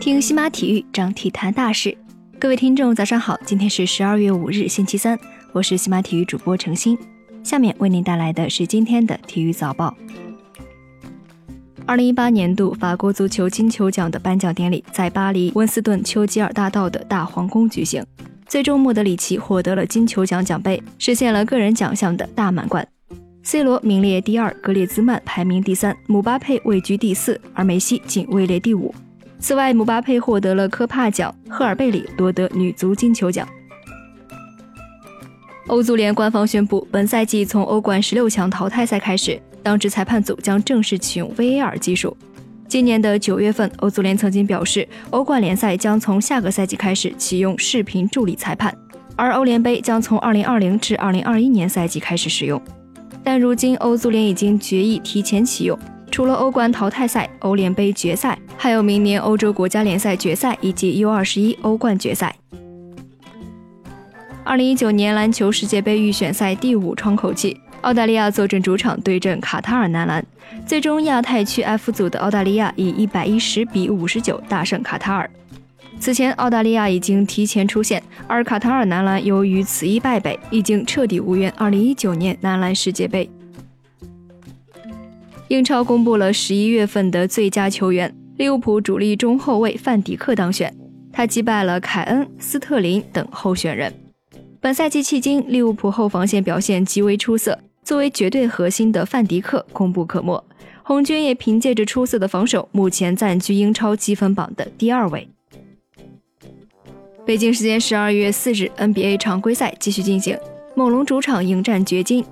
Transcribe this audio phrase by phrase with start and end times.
[0.00, 1.96] 听西马体育，张体坛大事。
[2.38, 5.18] 各位听众，早上好，今天是十二月五日，星期三，
[5.52, 6.98] 我是西马体育主播程鑫。
[7.44, 9.96] 下面为您带来的是今天的体育早报。
[11.86, 18.04] 二零一八年度法国足球金球奖的颁奖典礼在巴黎温斯顿丘吉尔大道的大皇宫举行，
[18.46, 22.86] 最终莫德里奇获得了金球奖奖杯，实现了个人奖项的大满贯。
[23.44, 28.94] C 罗名列第二，格列兹曼排名第三，姆巴佩位居第四，而梅西仅位列第五。
[29.40, 33.46] 此外，姆巴佩获得了科帕奖，赫尔贝里夺得女足金球奖。
[35.66, 42.16] 欧足联官方宣布，本赛季从欧冠十六强淘汰赛开始，当值裁判组将正式启用 VAR 技术。
[42.68, 48.72] 今年的九月份，欧足联曾经表示，欧冠联赛将从下个赛季开始启用视频助理裁判，
[49.16, 52.62] 而欧联杯将从二零二零至二零二一年赛季开始使用。
[53.24, 55.78] 但如今，欧足联已经决议提前启用。
[56.10, 62.36] 除了欧冠淘汰赛、欧联杯决赛，还有明年欧洲国家联赛决赛以及 U 二十一欧冠决赛。
[64.44, 70.22] 二零一九年篮球世界杯预选赛第五窗口期，澳大利亚坐镇主场对阵卡塔尔男篮，
[70.66, 75.30] 最终亚太区 F 组的澳大利亚以一百一十比五十九大胜卡塔尔。
[76.02, 83.30] 此前，澳大利亚已经提前出线，而卡塔尔男篮由于此役败北，已经彻底无缘二零一九年男篮世界杯。
[85.46, 90.74] 英超公布了十一月份的最佳球员，利物浦主力中后卫范迪克当选，
[91.12, 93.94] 他击败了凯恩、斯特林等候选人。
[94.58, 100.44] 本赛季迄今，利物浦后防线表现极为出色，作为绝对核心的范迪克功不可没。
[100.82, 105.28] 红军也凭借着出色的防守，目前暂居英超积分榜的第二位。
[107.32, 110.38] 北京时间十二月四日，NBA 常规赛继续进行，
[110.74, 112.22] 猛龙主场迎战掘金。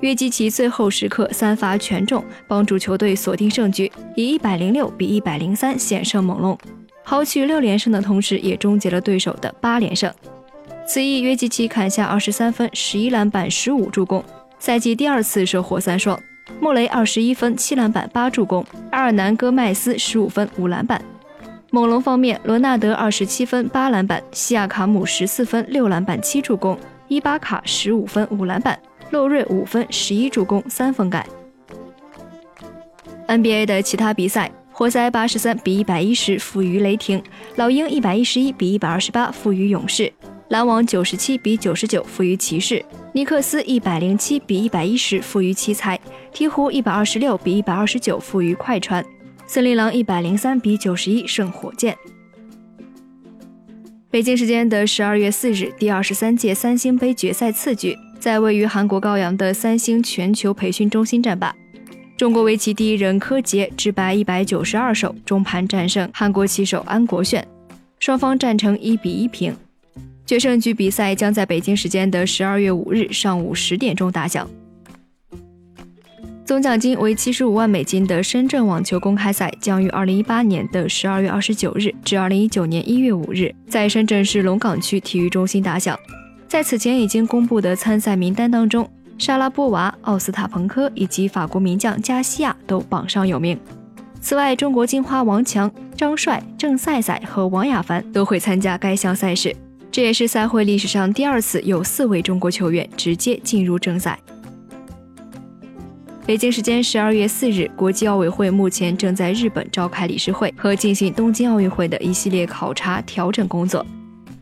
[0.00, 6.58] 约基奇最后时刻三罚全中，帮助球队锁定胜局，以一百零六比一百零三险胜猛龙，
[7.04, 10.12] 豪取六连胜的同时，也终结了对手的八连胜。
[10.84, 14.24] 此役约基奇砍下二十三分、十一篮板、十五助攻，
[14.58, 16.20] 赛季第二次收获三双。
[16.58, 21.00] 莫雷二十一分、七篮板、八助攻；阿尔南戈麦斯十五分、五篮板。
[21.70, 26.74] 猛龙方面，罗纳德二十七分、八篮板；西亚卡姆十四分、六篮板、七助攻；
[27.08, 28.78] 伊巴卡十五分、五篮板。
[29.10, 31.26] 洛瑞五分十一助攻三分盖。
[33.26, 37.22] NBA 的其他比赛，活塞八十三比一百一十负于雷霆，
[37.56, 40.12] 老鹰一百一十一比一百二十八负于勇士，
[40.48, 45.98] 篮网九十七比九十九负于骑士，尼克斯一百零七比一百一十负于奇才，
[46.34, 49.02] 鹈鹕一百二十六比一百二十九负于快船，
[49.48, 51.96] 森林狼一百零三比九十一胜火箭。
[54.10, 57.96] 北京时间的十二月四日，第二十三届三星杯决赛次局。
[58.20, 61.54] 在位于韩国高阳的三星全球培训中心战罢，
[62.14, 67.46] 中国围棋第一人柯洁直白一百九十二手，中盘战胜韩国棋手安国炫，
[68.00, 69.56] 双方战成一比一平。
[70.26, 74.46] 决胜局比赛将在北京时间的十二月五日上午十点钟打响。
[76.48, 85.94] 总奖金为七十五万美金的深圳网球公开赛将于二零一八年的十二月二十九日至二零一九年一月五日在深圳市龙岗区体育中心打响。
[86.48, 93.60] 在此前已经公布的参赛名单当中，莎拉波娃、奥斯塔彭科以及法国名将加西亚都榜上有名。
[94.22, 99.54] 此外，中国金花王强、张帅、郑赛赛和王雅凡都会参加该项赛事。
[99.92, 104.18] 这也是赛会历史上第二次有四位中国球员直接进入正赛。
[106.28, 113.84] 北京时间十二月四日，国际奥委会目前正在日本召开理事会和进行东京奥运会的一系列考察调整工作。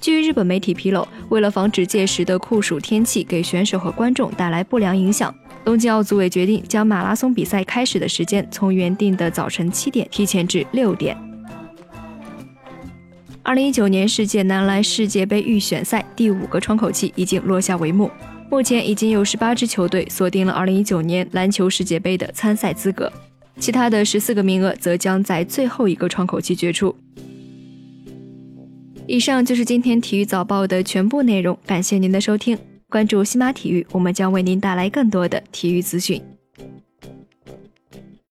[0.00, 11.14] 据日本媒体披露，为了防止届时的酷暑天气给选手和观众带来不良影响，东京奥组委决定将马拉松比赛开始的时间从原定的早晨七点提前至六点。
[13.42, 18.10] 二零一九年世界男篮世界杯预选赛第五个窗口期已经落下帷幕，
[18.54, 23.12] 目前已经有十八支球队锁定了二零一九年篮球世界杯的参赛资格，
[23.58, 26.94] 其他的十四个名额则将在最后一个窗口期决出。
[29.08, 32.56] 以上就是今天体育早报的全部内容，感谢您的收听。
[32.88, 36.22] 关注西马体育，我们将为您带来更多的体育资讯。